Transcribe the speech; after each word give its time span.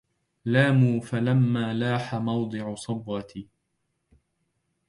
لاموا 0.45 1.01
فلما 1.01 1.73
لاح 1.73 2.15
موضع 2.15 2.75
صبوتي 2.75 3.47